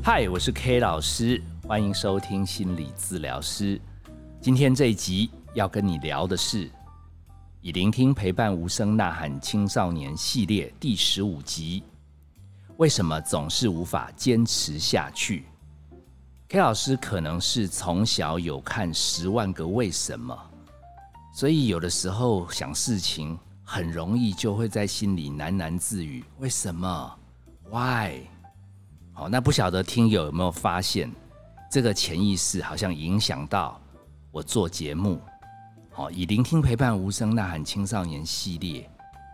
[0.00, 3.80] 嗨，我是 K 老师，欢迎收听心理治疗师。
[4.40, 6.70] 今天这一集要跟你聊的是
[7.60, 11.82] 以聆听陪伴无声呐喊青少年系列第十五集。
[12.78, 15.44] 为什么总是无法坚持下去
[16.48, 20.36] ？K 老师可能是从小有看《十万个为什么》，
[21.38, 27.18] 所以有的时候想事情很容易就会在心里喃喃自语：为什么
[27.70, 28.26] ？Why？
[29.14, 31.10] 好，那不晓得听友有没有发现，
[31.70, 33.80] 这个潜意识好像影响到
[34.30, 35.20] 我做节目。
[35.90, 38.88] 好，以聆听陪伴无声呐喊青少年系列，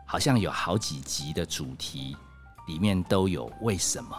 [0.04, 2.16] 好像有好几集的主题
[2.66, 4.16] 里面都有为什么？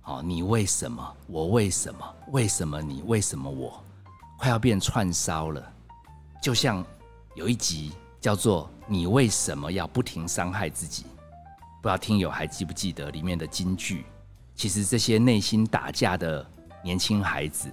[0.00, 1.16] 好，你为什么？
[1.26, 2.14] 我为什么？
[2.28, 3.02] 为什么你？
[3.02, 3.84] 为什么我？
[4.38, 5.62] 快要变串烧了。
[6.40, 6.82] 就像
[7.34, 11.04] 有一集叫做“你为什么要不停伤害自己”，
[11.82, 14.06] 不知道听友还记不记得里面的金句？
[14.56, 16.44] 其实这些内心打架的
[16.82, 17.70] 年轻孩子，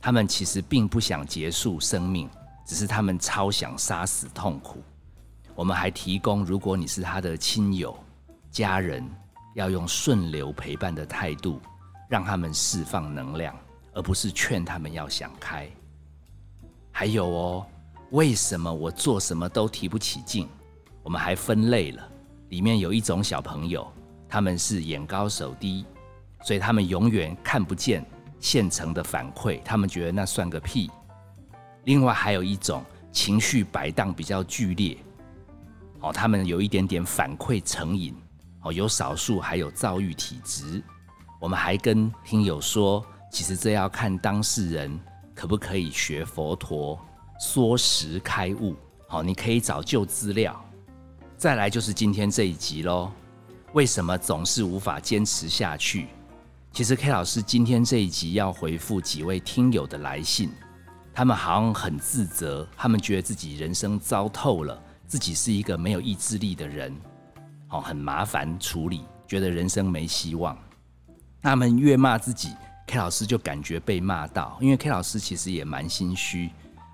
[0.00, 2.26] 他们其实并不想结束生命，
[2.64, 4.82] 只是他们超想杀死痛苦。
[5.54, 7.94] 我们还提供，如果你是他的亲友、
[8.50, 9.06] 家人，
[9.54, 11.60] 要用顺流陪伴的态度，
[12.08, 13.54] 让他们释放能量，
[13.92, 15.68] 而不是劝他们要想开。
[16.90, 17.66] 还有哦，
[18.10, 20.48] 为什么我做什么都提不起劲？
[21.02, 22.08] 我们还分类了，
[22.48, 23.86] 里面有一种小朋友，
[24.26, 25.84] 他们是眼高手低。
[26.46, 28.06] 所以他们永远看不见
[28.38, 30.88] 现成的反馈，他们觉得那算个屁。
[31.86, 34.96] 另外还有一种情绪摆荡比较剧烈，
[35.98, 38.14] 哦，他们有一点点反馈成瘾，
[38.62, 40.80] 哦，有少数还有躁郁体质。
[41.40, 44.96] 我们还跟听友说，其实这要看当事人
[45.34, 46.96] 可不可以学佛陀
[47.40, 48.76] 缩时开悟。
[49.08, 50.64] 好，你可以找旧资料。
[51.36, 53.10] 再来就是今天这一集喽，
[53.72, 56.06] 为什么总是无法坚持下去？
[56.76, 60.50] 其实 K 老师今天这一集要回复几位听友的来信，
[61.10, 66.94] 他们好像很自责，他们觉得自己人生糟透了，自己是一个没有意志力的人，
[67.70, 70.54] 哦，很麻烦处理，觉得人生没希望。
[71.40, 72.50] 他们越骂自己
[72.88, 76.50] ，K 老师就感觉被骂到，因为 K 老师其实也蛮心虚，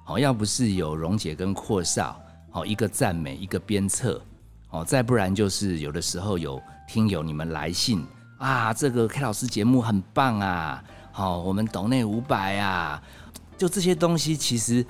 [0.06, 4.22] 哦，要不是有蓉姐跟阔少，哦，一个赞美，一个鞭策，
[4.70, 8.06] 哦，再不然就是有的时候有听友你们来信。
[8.42, 10.82] 啊，这个 K 老师节目很棒啊！
[11.12, 13.00] 好，我们岛内五百啊，
[13.56, 14.84] 就这些东西，其实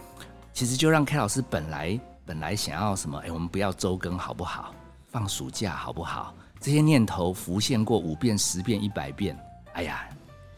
[0.55, 3.19] 其实就让 K 老师本来本来想要什么？
[3.19, 4.75] 哎，我们不要周更好不好？
[5.11, 6.35] 放暑假好不好？
[6.61, 9.39] 这些念头浮现过五遍、十遍、一百遍，
[9.75, 10.09] 哎呀，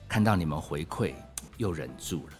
[0.07, 1.15] 看到你们回馈
[1.57, 2.33] 又忍住了。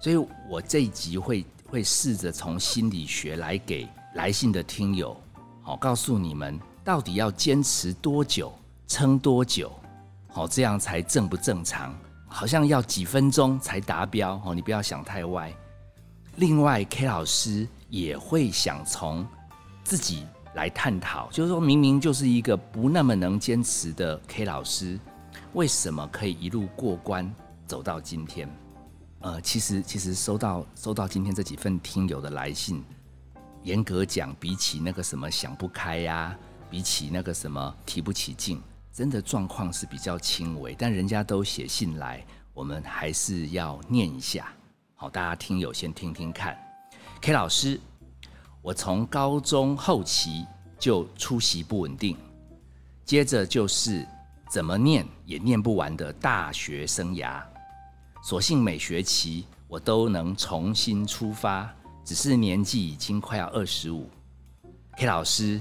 [0.00, 0.16] 所以
[0.48, 5.14] 我这一集会会试着从心理学来给来信的听友，
[5.60, 8.50] 好，告诉你们到底要坚持多久。
[8.86, 9.72] 撑多久？
[10.28, 11.94] 好，这样才正不正常？
[12.26, 15.52] 好像要几分钟才达标哦，你不要想太歪。
[16.36, 19.24] 另外，K 老师也会想从
[19.84, 24.98] 自己来探讨，就是说明明就是一个不那么能坚持的 K 老师，
[25.52, 27.32] 为什么可以一路过关
[27.68, 28.48] 走到今天？
[29.20, 32.84] 呃，其实其实收到收到今天这几份听友的来信，
[33.62, 36.36] 严格讲，比起那个什么想不开呀，
[36.68, 38.60] 比起那个什么提不起劲。
[38.94, 44.52] 真的状况是比较轻微，但人家都写信来，我们还是要念一下。
[44.94, 46.56] 好，大家听友先听听看。
[47.20, 47.80] K 老师，
[48.62, 50.46] 我从高中后期
[50.78, 52.16] 就出席不稳定，
[53.04, 54.06] 接着就是
[54.48, 57.42] 怎么念也念不完的大学生涯。
[58.22, 61.68] 所幸每学期我都能重新出发，
[62.04, 64.08] 只是年纪已经快要二十五。
[64.96, 65.60] K 老师。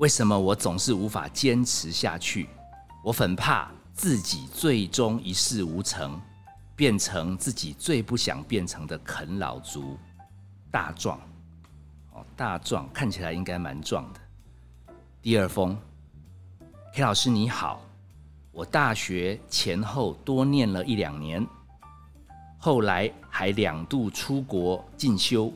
[0.00, 2.48] 为什么我总是无法坚持下去？
[3.04, 6.18] 我很怕自己最终一事无成，
[6.74, 9.98] 变成自己最不想变成的啃老族。
[10.70, 11.20] 大壮，
[12.14, 14.20] 哦，大壮看起来应该蛮壮的。
[15.20, 15.76] 第二封
[16.94, 17.82] ，K 老师你好，
[18.52, 21.46] 我大学前后多念了一两年，
[22.56, 25.52] 后来还两度出国进修，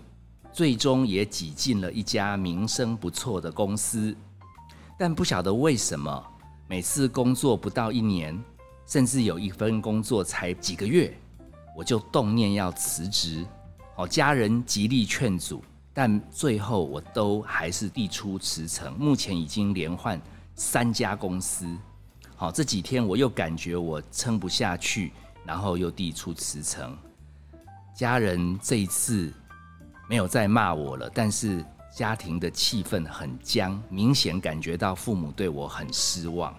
[0.52, 4.14] 最终也挤进了一家名声不错的公司。
[4.96, 6.24] 但不晓得为什么，
[6.68, 8.40] 每次工作不到一年，
[8.86, 11.12] 甚至有一份工作才几个月，
[11.76, 13.44] 我就动念要辞职。
[13.96, 18.92] 好，家人极力劝阻，但最后我都还是递出辞呈。
[18.94, 20.20] 目前已经连换
[20.54, 21.66] 三家公司。
[22.36, 25.12] 好，这几天我又感觉我撑不下去，
[25.44, 26.96] 然后又递出辞呈。
[27.96, 29.32] 家人这一次
[30.08, 31.64] 没有再骂我了，但是。
[31.94, 36.52] 家庭的气氛很僵，明显感觉到父母对我很失望。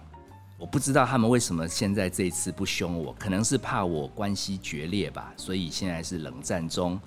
[0.58, 6.98] 我不知道他们为什么现在这次不凶我，可能是怕我关系决裂吧，所以现在是冷战中。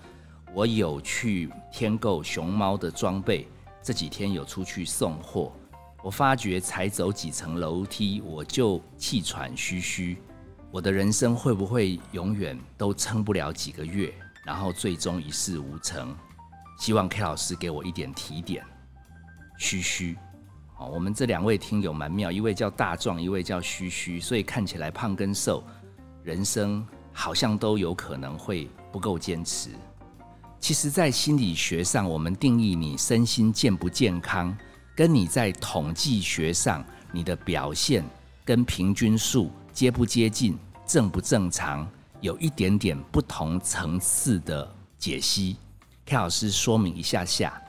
[0.53, 3.47] 我有去添购熊猫的装备，
[3.81, 5.51] 这几天有出去送货。
[6.03, 10.21] 我发觉才走几层楼梯，我就气喘吁吁。
[10.69, 14.13] 我的人生会不会永远都撑不了几个月，
[14.45, 16.15] 然后最终一事无成？
[16.79, 18.65] 希望 K 老师给我一点提点。
[19.57, 20.15] 嘘嘘，
[20.77, 25.61] 哦，我们这两位听友蛮妙，一位叫大壮，一位叫嘘嘘，所以看起来胖跟瘦，
[26.23, 29.71] 人生好像都有可能会不够坚持。
[30.61, 34.57] 其实，在心理学上，我们定义你身心健不健康，
[34.95, 38.03] 跟你在统计学上你的表现
[38.45, 39.51] 跟平均数。
[39.73, 41.87] 接不接近，正不正常，
[42.21, 45.57] 有一点点不同层次的解析。
[46.09, 47.61] K 老师说明一下下。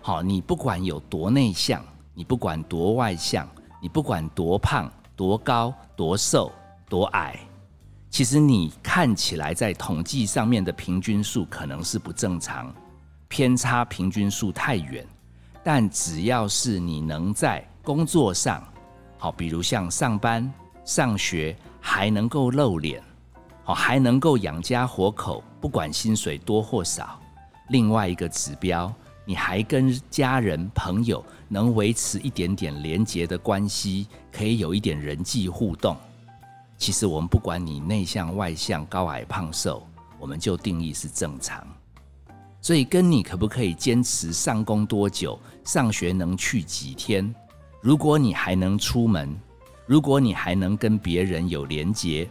[0.00, 1.84] 好，你不管有多内向，
[2.14, 3.46] 你不管多外向，
[3.82, 6.50] 你不管多胖、多高、多瘦、
[6.88, 7.38] 多矮，
[8.08, 12.74] 其实你看起来在统计上面的平均数可能是不正常，
[13.28, 15.06] 偏差平均数太远。
[15.62, 18.66] 但只要是你能在工作上，
[19.18, 20.50] 好，比如像上班。
[20.84, 23.00] 上学还能够露脸，
[23.62, 27.20] 好，还能够养家活口，不管薪水多或少。
[27.72, 35.96] 另外一个指标，你还跟家人朋友能维持一点点连结的关系，可以有一点人际互动。
[36.76, 39.86] 其实我们不管你内向外向、高矮胖瘦，
[40.20, 41.66] 我们就定义是正常。
[42.60, 47.34] 所以跟你可不可以坚持上工多久，上学能去几天，
[47.80, 49.34] 如果你还能出门。
[49.84, 52.28] 如果你还能跟别人有连结，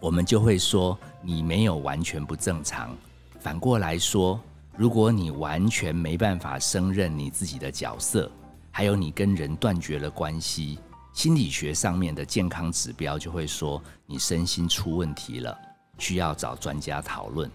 [0.00, 2.96] 我们就会说你没有完全不正常。
[3.38, 4.40] 反过来说，
[4.76, 8.28] 如果你完全没办法胜任你自己的角色，
[8.72, 10.80] 还有你跟人断绝了关系，
[11.12, 15.56] 心理学上面的健康指标就会说你身心出问题了，
[15.98, 17.48] 需要找专家讨论。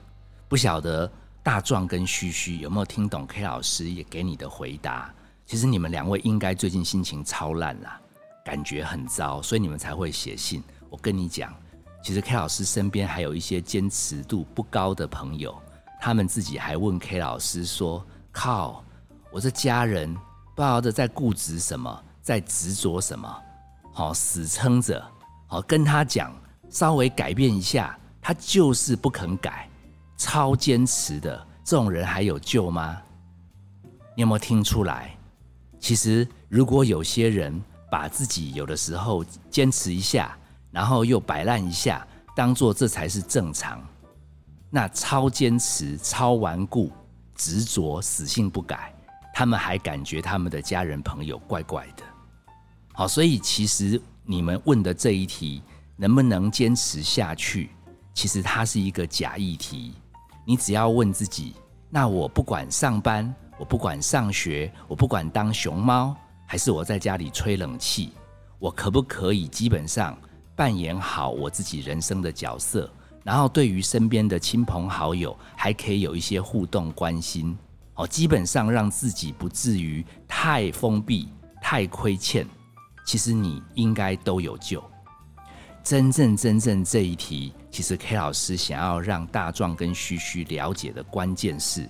[0.48, 1.12] 不晓得
[1.44, 5.14] 大壮跟嘘嘘有没有听懂 K 老师也给你的回答？
[5.46, 8.00] 其实你们两位应该最近心情超烂啦。
[8.46, 10.64] 感觉很糟，所以你们才会写信。
[10.90, 11.54] 我跟你讲，
[12.02, 15.54] 其实 K 老师身边还有一些坚持度不高的朋友，
[16.00, 18.84] 他们自己还问 K 老师说：“靠，
[19.32, 20.14] 我这家人
[20.56, 23.44] 不知道在固执什么，在执着什么？
[23.94, 25.06] 好，死撑着，
[25.46, 26.34] 好跟他讲，
[26.70, 29.70] 稍微改变一下，他就是不肯改，
[30.18, 33.02] 超坚持的这种人还有救吗？
[34.16, 35.16] 你有没有听出来？
[35.80, 37.62] 其实如果有些人。
[37.92, 40.38] 把自己有的时候坚持一下，
[40.70, 42.06] 然后又摆烂一下，
[42.36, 43.84] 当做这才是正常。
[44.70, 46.92] 那超坚持、超顽固、
[47.36, 48.94] 执着、死性不改，
[49.34, 52.04] 他们还感觉他们的家人朋友怪怪的。
[52.94, 55.62] 好，所以其实你们问的这一题
[55.96, 57.72] 能不能坚持下去，
[58.14, 59.94] 其实它是一个假议题。
[60.46, 61.56] 你只要问自己：
[61.90, 66.16] 那我不管上班，我不管上学，我不管当熊猫。
[66.52, 68.12] 还是我在家里吹冷气，
[68.58, 70.18] 我可不可以基本上
[70.56, 72.92] 扮演好我自己人生的角色？
[73.30, 77.56] 然后对于身边的亲朋好友，还可以有一些互动关心，
[77.94, 81.32] 哦，基本上让自己不至于太封闭、
[81.62, 82.44] 太亏欠。
[83.06, 84.84] 其实你应该都有救。
[85.84, 91.88] 真正真正这一题，其实 K 老师想要让大壮跟嘘嘘了解的关键是：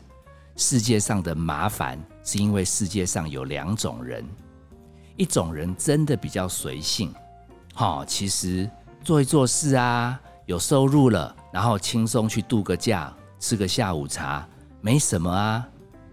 [0.57, 4.27] 世界上的麻烦是因为世界上有两种人。
[5.15, 7.13] 一种人真的比较随性，
[7.73, 8.69] 好，其实
[9.05, 10.19] 做一做事啊，
[10.49, 14.43] 有收入了，然后轻松去度个假，吃个下午茶，
[14.81, 15.63] 没什么啊，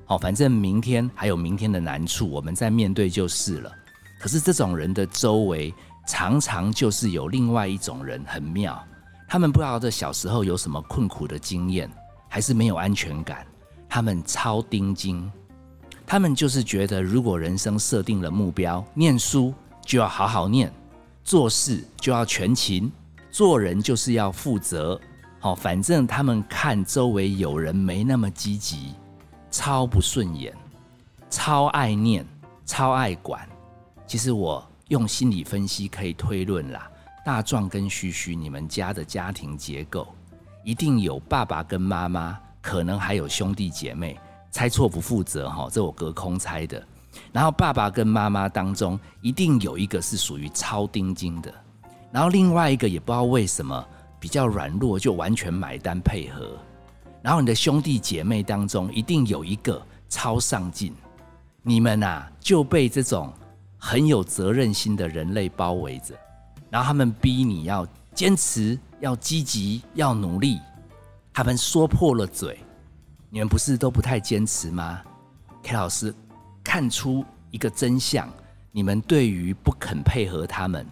[0.05, 3.73] 好，反正明天还有明天的难处，我们再面对就是了。
[4.21, 5.73] 可是这种人的周围，
[6.07, 8.79] 常常就是有另外一种人很妙，
[9.27, 11.91] 他们不知道这小时候有什么困苦的经验，
[12.29, 13.47] 还是没有安全感，
[13.89, 15.33] 他们超钉钉。
[16.07, 20.71] 他们就是觉得，如果人生设定了目标，念书就要好好念，
[21.25, 22.93] 做事就要全勤，
[23.37, 24.99] 做人就是要负责。
[25.39, 28.95] 好，反正他们看周围有人没那么积极，
[29.51, 30.57] 超不顺眼，
[31.29, 32.27] 超爱念，
[32.65, 33.47] 超爱管。
[34.07, 36.91] 其实我用心理分析可以推论啦，
[37.27, 40.09] 大壮跟嘘嘘，你们家的家庭结构
[40.65, 44.19] 一定有爸爸跟妈妈，可能还有兄弟姐妹。
[44.51, 46.83] 猜错不负责哈，这我隔空猜的。
[47.33, 51.53] 然后爸爸跟妈妈当中一定有一个是属于超钉精的，
[52.13, 53.85] 然后另外一个也不知道为什么
[54.19, 56.57] 比较软弱，就完全买单配合。
[57.23, 60.95] 然后你的兄弟姐妹当中一定有一个超上进，
[61.63, 63.33] 你们呐就被这种
[63.77, 66.15] 很有责任心的人类包围着。
[66.71, 70.61] 然后他们逼你要坚持、要积极、要努力。
[71.33, 72.59] 他们说破了嘴，
[73.29, 75.03] 你们不是都不太坚持吗
[75.63, 76.15] ？K 老师
[76.65, 78.29] 看出一个真相：
[78.73, 80.87] 你们对于不肯配合他们，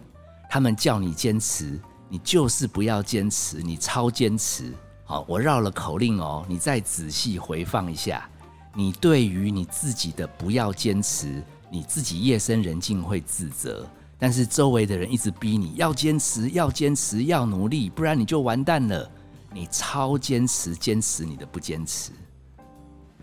[0.49, 4.73] 他们叫你坚持，你就是不要坚持，你超坚持。
[5.03, 8.29] 好，我绕了口令哦，你再仔细回放一下。
[8.73, 13.87] 你对于你自己的不要坚持，你自己夜深人静会自责，
[14.17, 19.09] 但是周围的人一直逼你要坚持，要坚持，要努力，不然你就完蛋了。
[19.53, 22.11] 你超坚持，坚持你的不坚持，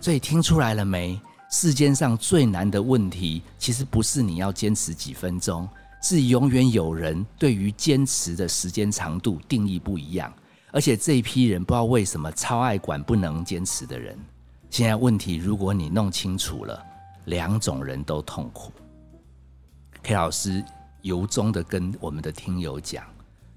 [0.00, 1.20] 所以听出来了没？
[1.50, 5.68] 世间上最难的问题，其实不是你要坚持几分钟，
[6.02, 10.30] 是永远有人对于坚持的时间长度定义不一样，
[10.72, 14.18] 而且这一批人不知道为什么超爱管不能坚持的人。
[14.68, 16.82] 现在问题，如果你弄清楚了，
[17.26, 18.72] 两种人都痛苦。
[20.02, 20.64] K 老师
[21.02, 23.04] 由衷的跟我们的听友讲。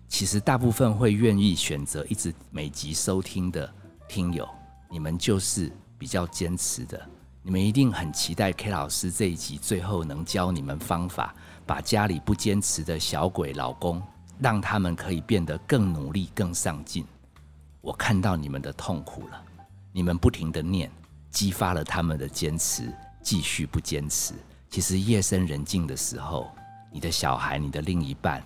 [0.07, 3.69] 其实大部分会愿意选择一直每集收听的
[4.07, 4.47] 听友，
[4.87, 7.01] 你们就是比较坚持的。
[7.41, 11.33] 你们一定很期待 K 老师这一集最后能教你们方法，
[11.65, 14.01] 把家里不坚持的小鬼老公，
[14.39, 17.05] 让他们可以变得更努力、更上进。
[17.81, 19.43] 我看到你们的痛苦了，
[19.91, 20.91] 你们不停的念，
[21.31, 24.33] 激发了他们的坚持，继续不坚持。
[24.69, 26.51] 其实夜深人静的时候，
[26.91, 28.43] 你的小孩、你的另一半。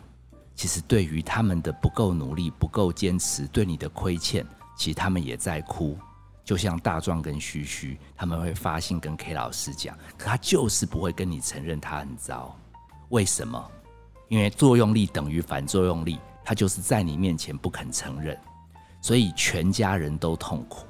[0.56, 4.46] 其实对于他们的不够努力、不够坚持，对你的亏欠，
[4.78, 5.98] 其实他们也在哭。
[6.44, 12.58] 就像大壮跟嘘嘘，他们会发信跟 K 老师讲，可他就是不会跟你承认他很糟。
[13.10, 13.64] 为什么？
[14.28, 18.38] 因为作用力等于反作用力，他就是在你面前不肯承认，
[19.02, 20.86] 所以全家人都痛苦。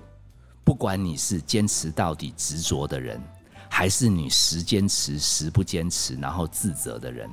[0.63, 3.21] 不管你是坚持到底、执着的人，
[3.69, 7.29] 还是你时坚持时不坚持，然后自责的人。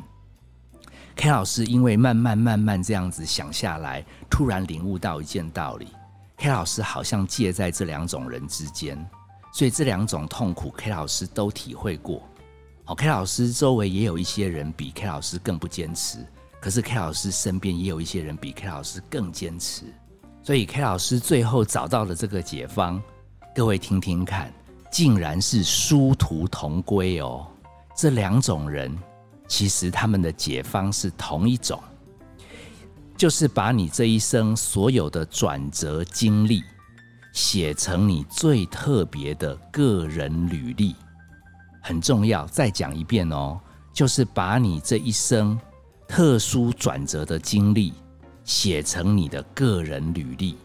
[1.17, 5.89] K 老师因为慢慢慢慢这样子想下来，突然领悟到一件道理
[6.37, 9.05] ：K 老师好像介在这两种人之间，
[9.53, 12.23] 所以这两种痛苦，K 老师都体会过。
[12.89, 16.25] 好，K 老师周围也有一些人比 K 老师更不坚持，
[16.61, 19.87] 可是 K 老师身边也有一些人比 K 老师更坚持，
[20.41, 23.03] 所以 K 老师最后找到了这个解方。
[23.57, 24.55] 各位听听看，
[24.93, 27.45] 竟然是殊途同归哦！
[27.97, 28.97] 这两种人。
[29.49, 31.83] 其实他们的解方是同一种，
[33.17, 36.63] 就是把你这一生所有的转折经历
[37.33, 40.95] 写成你最特别的个人履历，
[41.87, 42.45] 很重要。
[42.47, 43.61] 再讲一遍哦，
[43.93, 45.57] 就是把你这一生
[46.09, 47.93] 特殊转折的经历
[48.43, 50.59] 写成你的个人履历。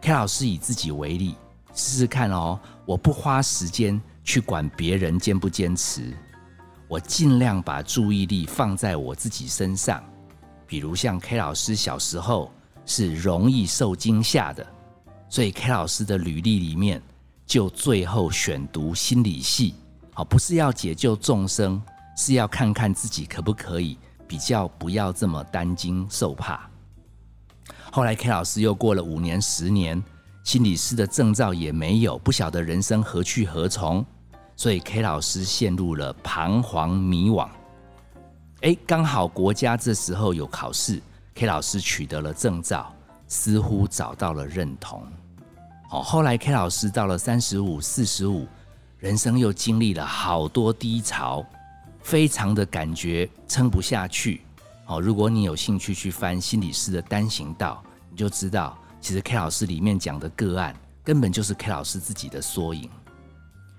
[0.00, 1.34] K 老师以自己为例，
[1.74, 6.16] 试试看哦，我不花时间去管别人坚不坚持。
[6.88, 10.02] 我尽量把注意力放在我自己身上，
[10.66, 12.50] 比如像 K 老师小时候
[12.86, 14.66] 是容易受惊吓的，
[15.28, 17.02] 所以 K 老师的履历里面
[17.44, 19.74] 就最后选读心理系，
[20.16, 21.78] 好，不是要解救众生，
[22.16, 26.66] 是要看看自己可不可以比较不要这么担惊受怕。
[27.92, 30.02] 后来 K 老师又过了五年、十年，
[30.42, 34.02] 心理师的证照也没有，不晓得人生何去何从。
[34.56, 37.46] 所以 K 老师陷入了彷徨迷惘。
[38.62, 40.98] 哎，刚好国家这时候有考试
[41.34, 42.90] ，K 老师取得了证照，
[43.28, 45.02] 似乎找到了认同。
[45.90, 48.46] 好，后来 K 老师到了三十五、四十五，
[48.98, 51.44] 人生又经历了好多低潮，
[52.00, 54.40] 非常的感觉撑不下去。
[54.86, 60.74] 哦，如果你有兴趣去翻心理师的单行道，你就知道，其实 K 老师里面讲的个案，
[61.04, 62.88] 根本就是 K 老师自己的缩影。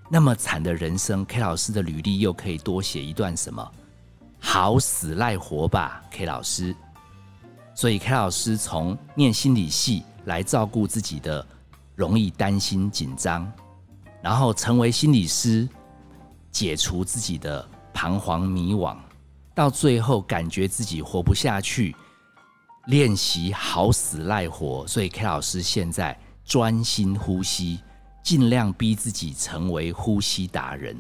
[0.09, 3.71] 那么惨的人生，K 老师的履历又可以多写一段什么？
[4.39, 6.75] 好死赖活吧，K 老师。
[7.74, 11.45] 所以 K 老师从念心理系来照顾自己的
[11.95, 13.51] 容易担心紧张，
[14.21, 15.67] 然后成为心理师，
[16.51, 18.97] 解除自己的彷徨迷惘，
[19.53, 21.95] 到最后感觉自己活不下去，
[22.88, 24.86] 练习好死赖活。
[24.88, 27.79] 所以 K 老师现在专心呼吸。
[28.24, 30.97] 尽量逼自己成为呼吸达人，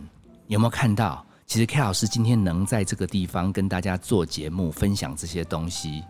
[0.47, 1.25] 有没有看到？
[1.45, 6.05] 其实 K 老师今天能在这个地方跟大家做节目，分享这些东西，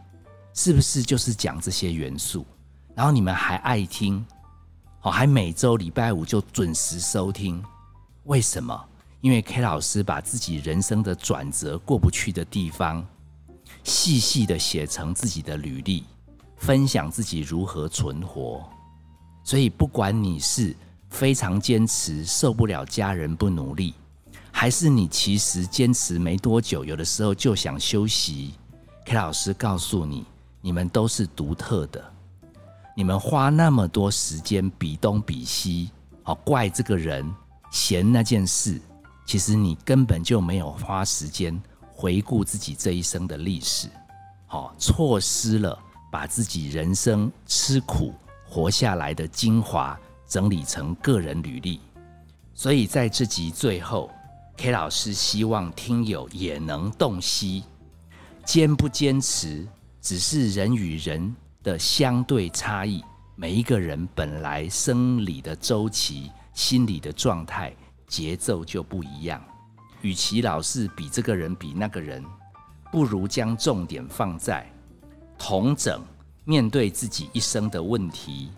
[0.53, 2.45] 是不是就是讲这些元素？
[2.93, 4.23] 然后你们还爱听，
[5.01, 7.63] 哦，还每周礼拜五就准时收听，
[8.24, 8.86] 为什么？
[9.22, 13.06] 因为 K 老师把自己人生的转折、过不去的地方，
[13.84, 16.04] 细细的写成自己的履历，
[16.58, 18.68] 分享自己如何存活。
[19.44, 20.75] 所以不管你是。
[21.10, 23.94] 非常坚持，受不了家人不努力，
[24.51, 28.56] 还是你其实坚持没多久，有的时候就想休息。
[29.06, 30.25] K 老师告诉你，
[30.60, 32.13] 你们都是独特的。
[32.98, 35.92] 你们花那么多时间比东比西，
[36.24, 37.32] 好怪这个人，
[37.70, 38.82] 嫌那件事，
[39.24, 41.62] 其实你根本就没有花时间
[41.92, 43.88] 回顾自己这一生的历史，
[44.48, 45.77] 好错失了
[46.12, 49.96] 把自己人生吃苦活下来的精华
[50.27, 51.80] 整理成个人履历。
[52.56, 54.10] 所以在这集最后
[54.58, 57.63] ，K 老师希望听友也能洞悉。
[58.44, 59.68] 坚不坚持，
[60.01, 61.36] 只是人与人
[61.67, 63.03] 的相对差异。
[63.36, 67.75] 每一个人本来生理的周期、心理的状态、
[68.07, 69.43] 节奏就不一样。
[70.01, 72.24] 与其老是比这个人比那个人，
[72.89, 74.65] 不如将重点放在
[75.38, 76.01] 同整，
[76.45, 78.50] 面对自己一生的问题，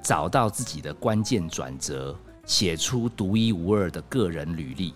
[0.00, 2.16] 找到自己的关键转折，
[2.46, 4.94] 写出独一无二的个人履历。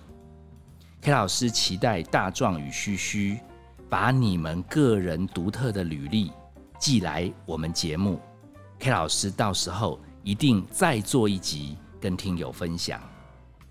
[1.02, 3.40] K 老师期待大壮与嘘嘘。
[3.88, 6.32] 把你们个人独特的履历
[6.78, 8.20] 寄来我们节目
[8.78, 13.00] ，K 老师到时候一定再做一集跟听友分享。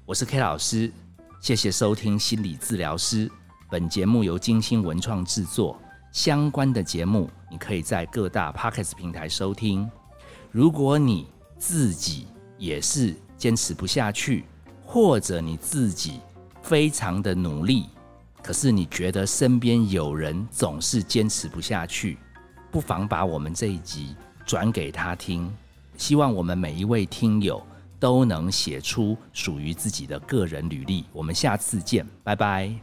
[0.06, 0.92] 我是 K 老师，
[1.40, 3.32] 谢谢收听心理治疗师。
[3.70, 5.80] 本节目由金星文创制作，
[6.12, 9.90] 相关的节目你可以在各大 Podcast 平台收听。
[10.52, 11.28] 如果你
[11.60, 14.46] 自己也是坚持不下去，
[14.84, 16.20] 或者你自己
[16.64, 17.86] 非常的努力。
[18.42, 22.18] 可是你觉得身边有人总是坚持不下去，
[22.76, 25.50] 不妨把我们这一集转给他听。
[25.96, 27.66] 希望我们每一位听友
[28.02, 31.06] 都能写出属于自己的个人履历。
[31.14, 32.76] 我们下次见，拜拜。